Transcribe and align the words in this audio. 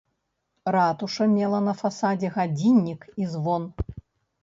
Ратуша 0.75 1.27
мела 1.35 1.61
на 1.67 1.73
фасадзе 1.83 2.35
гадзіннік 2.41 3.01
і 3.25 3.33
звон. 3.37 3.73